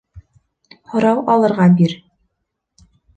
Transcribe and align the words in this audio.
Һорау 0.93 1.21
алырға 1.33 1.67
бир! 1.81 1.93